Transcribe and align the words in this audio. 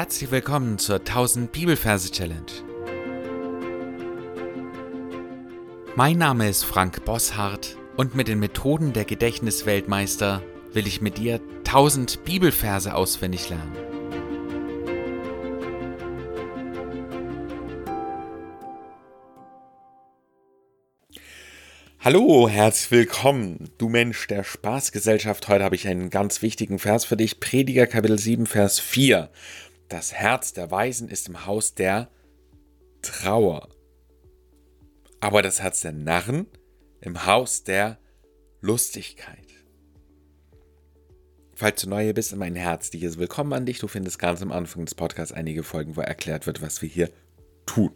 Herzlich 0.00 0.30
willkommen 0.30 0.78
zur 0.78 1.00
1000 1.00 1.52
Bibelverse 1.52 2.10
Challenge. 2.10 2.40
Mein 5.94 6.16
Name 6.16 6.48
ist 6.48 6.64
Frank 6.64 7.04
Bosshardt 7.04 7.76
und 7.98 8.14
mit 8.14 8.26
den 8.26 8.38
Methoden 8.38 8.94
der 8.94 9.04
Gedächtnisweltmeister 9.04 10.42
will 10.72 10.86
ich 10.86 11.02
mit 11.02 11.18
dir 11.18 11.38
1000 11.66 12.24
Bibelverse 12.24 12.94
auswendig 12.94 13.50
lernen. 13.50 13.76
Hallo, 22.02 22.48
herzlich 22.48 22.90
willkommen, 22.90 23.68
du 23.76 23.90
Mensch 23.90 24.26
der 24.28 24.44
Spaßgesellschaft. 24.44 25.46
Heute 25.48 25.62
habe 25.62 25.74
ich 25.74 25.86
einen 25.86 26.08
ganz 26.08 26.40
wichtigen 26.40 26.78
Vers 26.78 27.04
für 27.04 27.18
dich. 27.18 27.38
Prediger 27.38 27.86
Kapitel 27.86 28.18
7, 28.18 28.46
Vers 28.46 28.80
4. 28.80 29.28
Das 29.90 30.14
Herz 30.14 30.52
der 30.52 30.70
Weisen 30.70 31.08
ist 31.08 31.26
im 31.26 31.46
Haus 31.46 31.74
der 31.74 32.08
Trauer, 33.02 33.68
aber 35.18 35.42
das 35.42 35.60
Herz 35.60 35.80
der 35.80 35.90
Narren 35.90 36.46
im 37.00 37.26
Haus 37.26 37.64
der 37.64 37.98
Lustigkeit. 38.60 39.48
Falls 41.56 41.82
du 41.82 41.88
neu 41.88 42.12
bist 42.12 42.32
in 42.32 42.38
mein 42.38 42.54
Herz, 42.54 42.90
die 42.90 43.02
ist 43.02 43.18
willkommen 43.18 43.52
an 43.52 43.66
dich. 43.66 43.80
Du 43.80 43.88
findest 43.88 44.20
ganz 44.20 44.40
am 44.42 44.52
Anfang 44.52 44.84
des 44.84 44.94
Podcasts 44.94 45.32
einige 45.32 45.64
Folgen, 45.64 45.96
wo 45.96 46.02
erklärt 46.02 46.46
wird, 46.46 46.62
was 46.62 46.80
wir 46.82 46.88
hier 46.88 47.10
tun. 47.66 47.90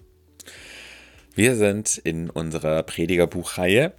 Wir 1.37 1.55
sind 1.55 1.97
in 1.99 2.29
unserer 2.29 2.83
Predigerbuchreihe 2.83 3.93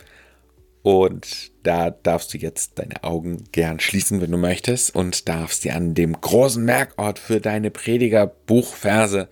und 0.85 1.52
da 1.63 1.89
darfst 1.89 2.31
du 2.31 2.38
jetzt 2.38 2.77
deine 2.77 3.03
Augen 3.03 3.45
gern 3.52 3.80
schließen, 3.80 4.21
wenn 4.21 4.30
du 4.30 4.38
möchtest, 4.38 4.94
und 4.94 5.27
darfst 5.27 5.63
dir 5.63 5.75
an 5.75 5.95
dem 5.95 6.21
großen 6.21 6.63
Merkort 6.63 7.17
für 7.17 7.41
deine 7.41 7.72
Predigerbuchverse 7.72 9.28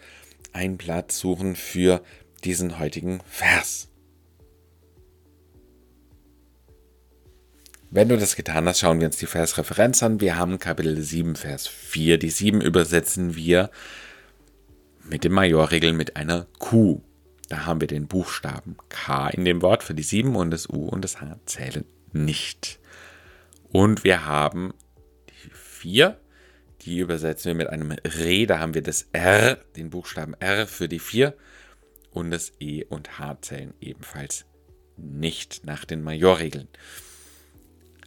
einen 0.52 0.80
Platz 0.80 1.20
suchen 1.20 1.56
für 1.56 2.02
diesen 2.44 2.80
heutigen 2.80 3.20
Vers. 3.30 3.88
Wenn 7.92 8.10
du 8.10 8.18
das 8.18 8.36
getan 8.36 8.68
hast, 8.68 8.80
schauen 8.80 9.00
wir 9.00 9.06
uns 9.06 9.18
die 9.18 9.28
Versreferenz 9.28 10.02
an. 10.02 10.22
Wir 10.22 10.38
haben 10.38 10.58
Kapitel 10.58 11.00
7, 11.00 11.36
Vers 11.36 11.68
4. 11.68 12.18
Die 12.18 12.32
7 12.32 12.62
übersetzen 12.62 13.36
wir 13.36 13.70
mit 15.04 15.24
dem 15.24 15.34
Majorregel 15.34 15.94
mit 15.94 16.16
einer 16.16 16.48
Q. 16.58 17.04
Da 17.54 17.68
haben 17.68 17.82
wir 17.82 17.88
den 17.88 18.08
Buchstaben 18.08 18.78
K 18.90 19.30
in 19.30 19.46
dem 19.46 19.62
Wort 19.62 19.84
für 19.84 19.94
die 19.94 20.02
7 20.02 20.36
und 20.36 20.50
das 20.50 20.68
U 20.68 20.88
und 20.88 21.04
das 21.04 21.22
H 21.22 21.38
zählen 21.46 21.86
nicht. 22.12 22.80
Und 23.72 24.04
wir 24.04 24.26
haben 24.26 24.74
die 25.30 25.52
4, 25.54 26.20
die 26.82 26.98
übersetzen 26.98 27.50
wir 27.50 27.54
mit 27.54 27.68
einem 27.68 27.92
Re, 27.92 28.48
da 28.48 28.58
haben 28.58 28.74
wir 28.74 28.82
das 28.82 29.08
R, 29.12 29.58
den 29.76 29.92
Buchstaben 29.92 30.34
R 30.40 30.66
für 30.66 30.90
die 30.90 30.98
4 30.98 31.36
und 32.10 32.32
das 32.32 32.54
E 32.60 32.86
und 32.86 33.20
H 33.20 33.38
zählen 33.42 33.76
ebenfalls 33.80 34.46
nicht 34.98 35.64
nach 35.64 35.86
den 35.86 36.02
Majorregeln. 36.02 36.70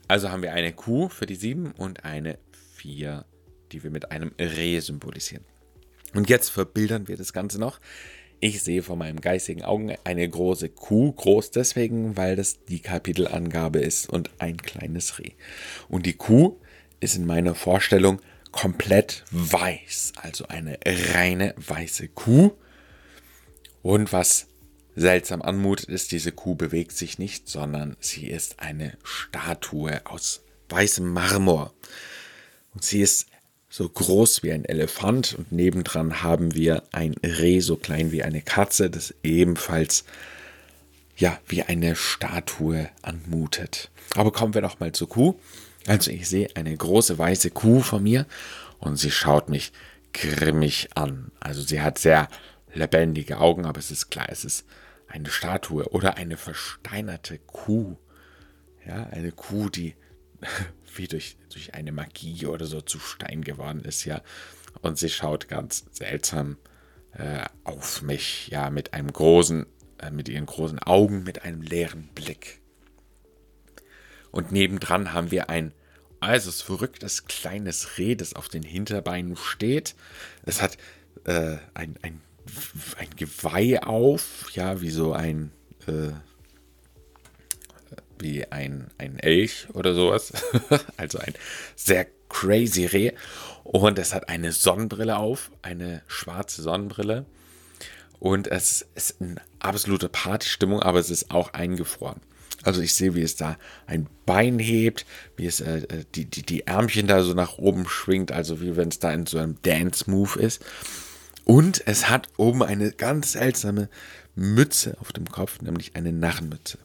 Also 0.08 0.32
haben 0.32 0.42
wir 0.42 0.54
eine 0.54 0.72
Q 0.72 1.08
für 1.08 1.26
die 1.26 1.36
7 1.36 1.70
und 1.70 2.04
eine 2.04 2.40
4, 2.78 3.24
die 3.70 3.84
wir 3.84 3.92
mit 3.92 4.10
einem 4.10 4.32
Re 4.40 4.80
symbolisieren. 4.80 5.44
Und 6.14 6.28
jetzt 6.28 6.48
verbildern 6.48 7.06
wir 7.06 7.16
das 7.16 7.32
Ganze 7.32 7.60
noch. 7.60 7.78
Ich 8.46 8.62
sehe 8.62 8.84
vor 8.84 8.94
meinem 8.94 9.20
geistigen 9.20 9.64
Augen 9.64 9.96
eine 10.04 10.28
große 10.28 10.68
Kuh, 10.68 11.10
groß 11.10 11.50
deswegen, 11.50 12.16
weil 12.16 12.36
das 12.36 12.64
die 12.66 12.78
Kapitelangabe 12.78 13.80
ist 13.80 14.08
und 14.08 14.30
ein 14.38 14.56
kleines 14.56 15.18
Reh. 15.18 15.32
Und 15.88 16.06
die 16.06 16.12
Kuh 16.12 16.56
ist 17.00 17.16
in 17.16 17.26
meiner 17.26 17.56
Vorstellung 17.56 18.20
komplett 18.52 19.24
weiß, 19.32 20.12
also 20.22 20.46
eine 20.46 20.78
reine 20.86 21.56
weiße 21.56 22.06
Kuh. 22.06 22.52
Und 23.82 24.12
was 24.12 24.46
seltsam 24.94 25.42
anmutet, 25.42 25.88
ist, 25.88 26.12
diese 26.12 26.30
Kuh 26.30 26.54
bewegt 26.54 26.92
sich 26.92 27.18
nicht, 27.18 27.48
sondern 27.48 27.96
sie 27.98 28.28
ist 28.28 28.60
eine 28.60 28.96
Statue 29.02 30.02
aus 30.06 30.44
weißem 30.68 31.12
Marmor. 31.12 31.74
Und 32.74 32.84
sie 32.84 33.00
ist 33.00 33.26
so 33.76 33.86
groß 33.86 34.42
wie 34.42 34.52
ein 34.52 34.64
Elefant 34.64 35.34
und 35.34 35.52
nebendran 35.52 36.22
haben 36.22 36.54
wir 36.54 36.84
ein 36.92 37.14
Reh 37.22 37.60
so 37.60 37.76
klein 37.76 38.10
wie 38.10 38.22
eine 38.22 38.40
Katze, 38.40 38.88
das 38.88 39.14
ebenfalls 39.22 40.06
ja 41.18 41.38
wie 41.46 41.62
eine 41.62 41.94
Statue 41.94 42.88
anmutet. 43.02 43.90
Aber 44.14 44.32
kommen 44.32 44.54
wir 44.54 44.62
noch 44.62 44.80
mal 44.80 44.92
zur 44.92 45.10
Kuh. 45.10 45.34
Also 45.86 46.10
ich 46.10 46.26
sehe 46.26 46.48
eine 46.54 46.74
große 46.74 47.18
weiße 47.18 47.50
Kuh 47.50 47.80
vor 47.80 48.00
mir 48.00 48.24
und 48.78 48.96
sie 48.96 49.10
schaut 49.10 49.50
mich 49.50 49.72
grimmig 50.14 50.88
an. 50.94 51.30
Also 51.38 51.60
sie 51.60 51.82
hat 51.82 51.98
sehr 51.98 52.30
lebendige 52.72 53.36
Augen, 53.36 53.66
aber 53.66 53.78
es 53.78 53.90
ist 53.90 54.08
klar, 54.08 54.28
es 54.30 54.46
ist 54.46 54.64
eine 55.06 55.28
Statue 55.28 55.84
oder 55.90 56.16
eine 56.16 56.38
versteinerte 56.38 57.38
Kuh. 57.40 57.98
Ja, 58.86 59.06
eine 59.10 59.32
Kuh, 59.32 59.68
die 59.68 59.96
wie 60.96 61.08
durch, 61.08 61.36
durch 61.52 61.74
eine 61.74 61.92
Magie 61.92 62.46
oder 62.46 62.66
so 62.66 62.80
zu 62.80 62.98
Stein 62.98 63.42
geworden 63.42 63.80
ist, 63.80 64.04
ja. 64.04 64.22
Und 64.82 64.98
sie 64.98 65.08
schaut 65.08 65.48
ganz 65.48 65.84
seltsam 65.90 66.58
äh, 67.12 67.44
auf 67.64 68.02
mich, 68.02 68.48
ja, 68.48 68.70
mit 68.70 68.92
einem 68.92 69.12
großen, 69.12 69.66
äh, 69.98 70.10
mit 70.10 70.28
ihren 70.28 70.46
großen 70.46 70.78
Augen, 70.78 71.22
mit 71.22 71.42
einem 71.42 71.62
leeren 71.62 72.08
Blick. 72.14 72.60
Und 74.30 74.52
nebendran 74.52 75.12
haben 75.12 75.30
wir 75.30 75.48
ein 75.48 75.72
also 76.20 76.50
verrücktes 76.50 77.24
kleines 77.24 77.98
Reh, 77.98 78.14
das 78.14 78.34
auf 78.34 78.48
den 78.48 78.62
Hinterbeinen 78.62 79.36
steht. 79.36 79.94
Es 80.44 80.60
hat 80.60 80.76
äh, 81.24 81.56
ein, 81.74 81.96
ein, 82.02 82.20
ein 82.98 83.10
Geweih 83.16 83.82
auf, 83.82 84.50
ja, 84.52 84.80
wie 84.80 84.90
so 84.90 85.12
ein, 85.12 85.52
äh, 85.86 86.10
wie 88.18 88.46
ein, 88.50 88.88
ein 88.98 89.18
Elch 89.18 89.68
oder 89.72 89.94
sowas. 89.94 90.32
also 90.96 91.18
ein 91.18 91.34
sehr 91.74 92.06
crazy 92.28 92.86
Reh. 92.86 93.12
Und 93.64 93.98
es 93.98 94.14
hat 94.14 94.28
eine 94.28 94.52
Sonnenbrille 94.52 95.16
auf, 95.16 95.50
eine 95.62 96.02
schwarze 96.06 96.62
Sonnenbrille. 96.62 97.26
Und 98.18 98.48
es 98.48 98.86
ist 98.94 99.20
eine 99.20 99.36
absolute 99.58 100.08
Partystimmung, 100.08 100.80
aber 100.80 100.98
es 100.98 101.10
ist 101.10 101.30
auch 101.30 101.52
eingefroren. 101.52 102.20
Also 102.62 102.80
ich 102.80 102.94
sehe, 102.94 103.14
wie 103.14 103.22
es 103.22 103.36
da 103.36 103.56
ein 103.86 104.08
Bein 104.24 104.58
hebt, 104.58 105.06
wie 105.36 105.46
es 105.46 105.60
äh, 105.60 105.78
äh 105.78 106.04
die, 106.14 106.24
die, 106.24 106.42
die 106.42 106.66
Ärmchen 106.66 107.06
da 107.06 107.22
so 107.22 107.34
nach 107.34 107.58
oben 107.58 107.88
schwingt, 107.88 108.32
also 108.32 108.60
wie 108.60 108.76
wenn 108.76 108.88
es 108.88 108.98
da 108.98 109.12
in 109.12 109.26
so 109.26 109.38
einem 109.38 109.56
Dance-Move 109.62 110.40
ist. 110.40 110.64
Und 111.44 111.86
es 111.86 112.08
hat 112.08 112.28
oben 112.36 112.62
eine 112.62 112.90
ganz 112.90 113.32
seltsame 113.32 113.88
Mütze 114.34 114.96
auf 115.00 115.12
dem 115.12 115.26
Kopf, 115.26 115.60
nämlich 115.60 115.94
eine 115.94 116.12
Narrenmütze. 116.12 116.78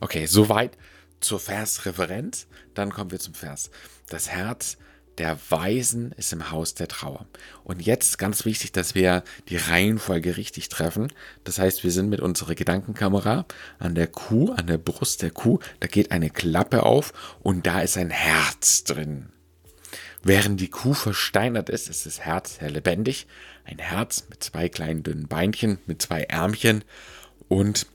Okay, 0.00 0.26
soweit 0.26 0.76
zur 1.20 1.40
Versreferenz. 1.40 2.46
Dann 2.74 2.90
kommen 2.90 3.10
wir 3.10 3.18
zum 3.18 3.34
Vers. 3.34 3.70
Das 4.08 4.28
Herz 4.28 4.76
der 5.18 5.38
Weisen 5.48 6.12
ist 6.12 6.32
im 6.32 6.50
Haus 6.50 6.74
der 6.74 6.88
Trauer. 6.88 7.26
Und 7.64 7.80
jetzt 7.80 8.18
ganz 8.18 8.44
wichtig, 8.44 8.72
dass 8.72 8.94
wir 8.94 9.24
die 9.48 9.56
Reihenfolge 9.56 10.36
richtig 10.36 10.68
treffen. 10.68 11.12
Das 11.44 11.58
heißt, 11.58 11.84
wir 11.84 11.90
sind 11.90 12.10
mit 12.10 12.20
unserer 12.20 12.54
Gedankenkamera 12.54 13.46
an 13.78 13.94
der 13.94 14.08
Kuh, 14.08 14.52
an 14.52 14.66
der 14.66 14.78
Brust 14.78 15.22
der 15.22 15.30
Kuh. 15.30 15.58
Da 15.80 15.86
geht 15.86 16.12
eine 16.12 16.28
Klappe 16.30 16.82
auf 16.82 17.12
und 17.42 17.66
da 17.66 17.80
ist 17.80 17.96
ein 17.96 18.10
Herz 18.10 18.84
drin. 18.84 19.30
Während 20.22 20.60
die 20.60 20.70
Kuh 20.70 20.92
versteinert 20.92 21.70
ist, 21.70 21.88
ist 21.88 22.04
das 22.04 22.20
Herz 22.20 22.58
sehr 22.58 22.70
lebendig. 22.70 23.26
Ein 23.64 23.78
Herz 23.78 24.26
mit 24.28 24.42
zwei 24.42 24.68
kleinen 24.68 25.02
dünnen 25.02 25.28
Beinchen, 25.28 25.78
mit 25.86 26.02
zwei 26.02 26.24
Ärmchen 26.24 26.84
und 27.48 27.86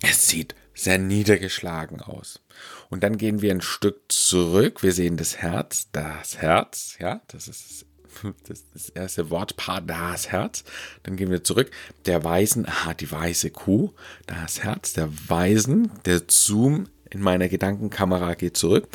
es 0.00 0.28
sieht 0.28 0.54
sehr 0.78 0.98
niedergeschlagen 0.98 2.00
aus. 2.00 2.40
Und 2.88 3.02
dann 3.02 3.18
gehen 3.18 3.42
wir 3.42 3.52
ein 3.52 3.60
Stück 3.60 4.00
zurück. 4.08 4.82
Wir 4.82 4.92
sehen 4.92 5.16
das 5.16 5.38
Herz, 5.38 5.88
das 5.92 6.38
Herz, 6.38 6.96
ja, 7.00 7.20
das 7.28 7.48
ist 7.48 7.84
das, 8.48 8.64
das 8.72 8.88
erste 8.90 9.30
Wortpaar, 9.30 9.80
das 9.80 10.28
Herz. 10.28 10.64
Dann 11.02 11.16
gehen 11.16 11.30
wir 11.30 11.42
zurück. 11.42 11.70
Der 12.06 12.22
Weisen, 12.24 12.66
aha, 12.66 12.94
die 12.94 13.10
weiße 13.10 13.50
Kuh, 13.50 13.92
das 14.26 14.62
Herz, 14.62 14.92
der 14.92 15.08
Weisen, 15.28 15.90
der 16.04 16.22
Zoom 16.28 16.88
in 17.10 17.22
meiner 17.22 17.48
Gedankenkamera 17.48 18.34
geht 18.34 18.56
zurück. 18.56 18.86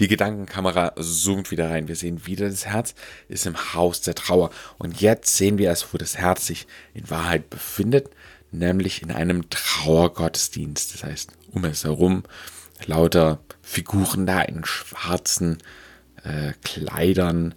Die 0.00 0.08
Gedankenkamera 0.08 0.94
zoomt 0.96 1.50
wieder 1.50 1.70
rein. 1.70 1.88
Wir 1.88 1.96
sehen 1.96 2.26
wieder 2.26 2.48
das 2.48 2.66
Herz, 2.66 2.94
ist 3.28 3.46
im 3.46 3.74
Haus 3.74 4.00
der 4.00 4.14
Trauer. 4.14 4.50
Und 4.78 5.00
jetzt 5.00 5.36
sehen 5.36 5.58
wir 5.58 5.68
erst, 5.68 5.94
wo 5.94 5.98
das 5.98 6.18
Herz 6.18 6.46
sich 6.46 6.66
in 6.92 7.08
Wahrheit 7.08 7.50
befindet 7.50 8.10
nämlich 8.52 9.02
in 9.02 9.10
einem 9.10 9.48
Trauergottesdienst. 9.50 10.94
Das 10.94 11.04
heißt, 11.04 11.32
um 11.50 11.64
es 11.64 11.84
herum 11.84 12.24
lauter 12.86 13.42
Figuren 13.62 14.26
da 14.26 14.42
in 14.42 14.64
schwarzen 14.64 15.58
äh, 16.24 16.52
Kleidern 16.62 17.54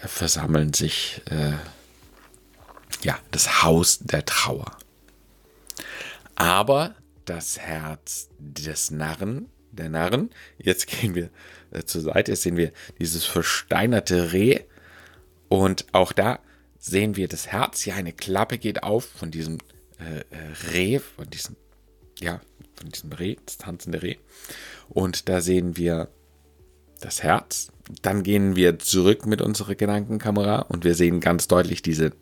äh, 0.00 0.08
versammeln 0.08 0.72
sich 0.72 1.22
äh, 1.26 1.52
ja 3.02 3.18
das 3.30 3.62
Haus 3.62 3.98
der 4.00 4.24
Trauer. 4.24 4.76
Aber 6.34 6.94
das 7.24 7.58
Herz 7.58 8.28
des 8.38 8.90
Narren, 8.90 9.50
der 9.72 9.88
Narren, 9.88 10.30
jetzt 10.58 10.86
gehen 10.86 11.14
wir 11.14 11.30
äh, 11.70 11.84
zur 11.84 12.02
Seite, 12.02 12.32
jetzt 12.32 12.42
sehen 12.42 12.56
wir 12.56 12.72
dieses 12.98 13.24
versteinerte 13.24 14.32
Reh 14.32 14.60
und 15.48 15.86
auch 15.92 16.12
da 16.12 16.40
sehen 16.78 17.16
wir 17.16 17.28
das 17.28 17.48
Herz. 17.48 17.84
Ja, 17.84 17.94
eine 17.94 18.12
Klappe 18.12 18.58
geht 18.58 18.82
auf 18.82 19.04
von 19.04 19.30
diesem 19.30 19.58
äh, 20.00 20.20
äh, 20.30 20.72
Reh, 20.72 20.98
von 20.98 21.28
diesem, 21.28 21.56
ja, 22.20 22.40
von 22.74 22.88
diesem 22.88 23.12
Reh, 23.12 23.36
das 23.44 23.58
tanzende 23.58 24.02
Reh. 24.02 24.16
Und 24.88 25.28
da 25.28 25.40
sehen 25.40 25.76
wir 25.76 26.08
das 27.00 27.22
Herz. 27.22 27.72
Dann 28.02 28.22
gehen 28.22 28.56
wir 28.56 28.78
zurück 28.78 29.26
mit 29.26 29.40
unserer 29.40 29.74
Gedankenkamera 29.74 30.60
und 30.60 30.84
wir 30.84 30.94
sehen 30.94 31.20
ganz 31.20 31.48
deutlich 31.48 31.82
diese 31.82 32.12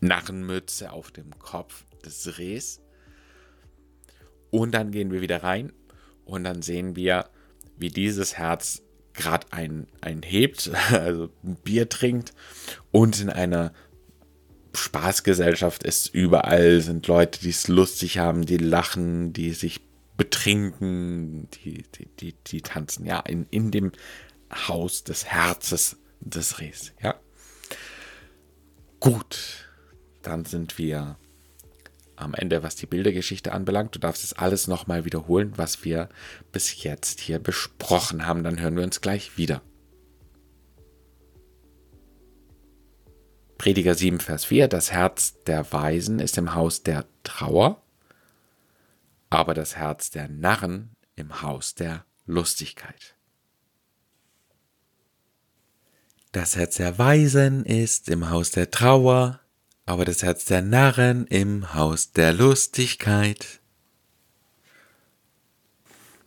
Narrenmütze 0.00 0.92
auf 0.92 1.10
dem 1.10 1.38
Kopf 1.38 1.84
des 2.04 2.38
Rehs. 2.38 2.80
Und 4.50 4.72
dann 4.72 4.90
gehen 4.90 5.10
wir 5.10 5.20
wieder 5.20 5.42
rein 5.42 5.72
und 6.24 6.44
dann 6.44 6.62
sehen 6.62 6.96
wir, 6.96 7.28
wie 7.76 7.90
dieses 7.90 8.38
Herz 8.38 8.82
gerade 9.12 9.46
ein, 9.50 9.86
ein 10.00 10.22
hebt, 10.22 10.70
also 10.92 11.30
ein 11.44 11.56
Bier 11.56 11.88
trinkt 11.88 12.32
und 12.92 13.20
in 13.20 13.30
einer 13.30 13.72
Spaßgesellschaft 14.76 15.82
ist. 15.82 16.08
Überall 16.14 16.80
sind 16.80 17.06
Leute, 17.06 17.40
die 17.40 17.50
es 17.50 17.68
lustig 17.68 18.18
haben, 18.18 18.46
die 18.46 18.58
lachen, 18.58 19.32
die 19.32 19.52
sich 19.52 19.80
betrinken, 20.16 21.48
die, 21.50 21.84
die, 21.94 22.08
die, 22.18 22.34
die 22.46 22.62
tanzen, 22.62 23.04
ja, 23.06 23.20
in, 23.20 23.46
in 23.50 23.70
dem 23.70 23.92
Haus 24.68 25.04
des 25.04 25.26
Herzes 25.26 25.96
des 26.20 26.60
Rehs, 26.60 26.92
ja. 27.02 27.14
Gut, 29.00 29.68
dann 30.22 30.44
sind 30.44 30.78
wir 30.78 31.18
am 32.16 32.34
Ende, 32.34 32.62
was 32.62 32.76
die 32.76 32.86
Bildergeschichte 32.86 33.52
anbelangt. 33.52 33.94
Du 33.94 33.98
darfst 33.98 34.24
es 34.24 34.32
alles 34.32 34.66
nochmal 34.68 35.04
wiederholen, 35.04 35.52
was 35.56 35.84
wir 35.84 36.08
bis 36.50 36.82
jetzt 36.82 37.20
hier 37.20 37.38
besprochen 37.38 38.26
haben. 38.26 38.42
Dann 38.42 38.58
hören 38.58 38.76
wir 38.76 38.84
uns 38.84 39.00
gleich 39.00 39.36
wieder. 39.36 39.60
Prediger 43.66 43.96
7, 43.96 44.20
Vers 44.20 44.44
4. 44.44 44.68
Das 44.68 44.92
Herz 44.92 45.42
der 45.42 45.72
Weisen 45.72 46.20
ist 46.20 46.38
im 46.38 46.54
Haus 46.54 46.84
der 46.84 47.04
Trauer, 47.24 47.82
aber 49.28 49.54
das 49.54 49.74
Herz 49.74 50.12
der 50.12 50.28
Narren 50.28 50.94
im 51.16 51.42
Haus 51.42 51.74
der 51.74 52.04
Lustigkeit. 52.26 53.16
Das 56.30 56.54
Herz 56.54 56.76
der 56.76 56.96
Weisen 56.96 57.64
ist 57.64 58.08
im 58.08 58.30
Haus 58.30 58.52
der 58.52 58.70
Trauer, 58.70 59.40
aber 59.84 60.04
das 60.04 60.22
Herz 60.22 60.44
der 60.44 60.62
Narren 60.62 61.26
im 61.26 61.74
Haus 61.74 62.12
der 62.12 62.32
Lustigkeit. 62.34 63.58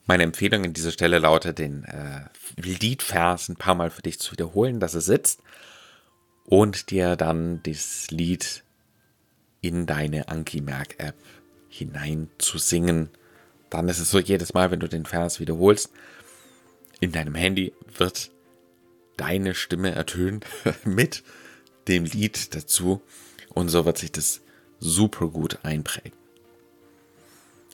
Meine 0.07 0.23
Empfehlung 0.23 0.65
an 0.65 0.73
dieser 0.73 0.91
Stelle 0.91 1.19
lautet, 1.19 1.59
den 1.59 1.85
äh, 1.85 2.25
Liedvers 2.57 3.47
ein 3.47 3.55
paar 3.55 3.75
Mal 3.75 3.91
für 3.91 4.01
dich 4.01 4.19
zu 4.19 4.33
wiederholen, 4.33 4.81
dass 4.81 4.93
er 4.93 4.99
sitzt 4.99 5.41
und 6.49 6.89
dir 6.89 7.15
dann 7.15 7.61
das 7.63 8.09
Lied 8.09 8.63
in 9.61 9.85
deine 9.85 10.29
Anki-Merk-App 10.29 11.15
hinein 11.69 12.29
zu 12.39 12.57
singen. 12.57 13.09
Dann 13.69 13.87
ist 13.87 13.99
es 13.99 14.09
so, 14.09 14.19
jedes 14.19 14.55
Mal, 14.55 14.71
wenn 14.71 14.79
du 14.79 14.89
den 14.89 15.05
Vers 15.05 15.39
wiederholst, 15.39 15.91
in 16.99 17.11
deinem 17.11 17.35
Handy 17.35 17.71
wird 17.95 18.31
deine 19.15 19.53
Stimme 19.53 19.91
ertönt 19.91 20.47
mit 20.85 21.23
dem 21.87 22.05
Lied 22.05 22.55
dazu. 22.55 23.01
Und 23.53 23.69
so 23.69 23.85
wird 23.85 23.99
sich 23.99 24.11
das 24.11 24.41
super 24.79 25.27
gut 25.27 25.59
einprägen. 25.61 26.17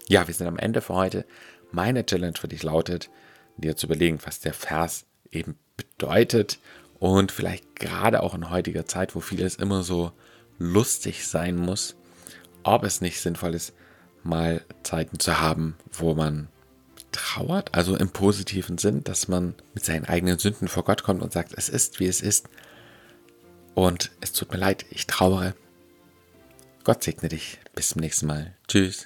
Ja, 0.09 0.27
wir 0.27 0.33
sind 0.33 0.47
am 0.47 0.59
Ende 0.59 0.81
für 0.81 0.95
heute. 0.95 1.25
Meine 1.71 2.05
Challenge 2.05 2.37
für 2.37 2.49
dich 2.49 2.61
lautet, 2.61 3.09
dir 3.55 3.77
zu 3.77 3.85
überlegen, 3.85 4.19
was 4.25 4.41
der 4.41 4.53
Vers 4.53 5.05
eben 5.31 5.57
bedeutet 5.77 6.59
und 6.99 7.31
vielleicht 7.31 7.75
gerade 7.75 8.23
auch 8.23 8.33
in 8.33 8.49
heutiger 8.49 8.85
Zeit, 8.85 9.15
wo 9.15 9.19
vieles 9.19 9.55
immer 9.55 9.83
so 9.83 10.11
lustig 10.57 11.27
sein 11.27 11.55
muss, 11.55 11.95
ob 12.63 12.83
es 12.83 13.01
nicht 13.01 13.21
sinnvoll 13.21 13.53
ist, 13.53 13.73
mal 14.23 14.63
Zeiten 14.83 15.19
zu 15.19 15.39
haben, 15.39 15.75
wo 15.91 16.13
man 16.15 16.47
trauert, 17.11 17.73
also 17.73 17.95
im 17.95 18.09
positiven 18.09 18.77
Sinn, 18.77 19.03
dass 19.03 19.27
man 19.27 19.55
mit 19.73 19.85
seinen 19.85 20.05
eigenen 20.05 20.37
Sünden 20.37 20.67
vor 20.67 20.83
Gott 20.83 21.03
kommt 21.03 21.21
und 21.21 21.31
sagt, 21.31 21.53
es 21.55 21.69
ist, 21.69 21.99
wie 21.99 22.07
es 22.07 22.21
ist. 22.21 22.49
Und 23.73 24.11
es 24.21 24.33
tut 24.33 24.51
mir 24.51 24.57
leid, 24.57 24.85
ich 24.89 25.07
trauere. 25.07 25.53
Gott 26.83 27.03
segne 27.03 27.29
dich. 27.29 27.59
Bis 27.73 27.89
zum 27.89 28.01
nächsten 28.01 28.27
Mal. 28.27 28.55
Tschüss. 28.67 29.05